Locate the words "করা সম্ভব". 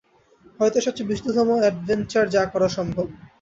2.53-3.05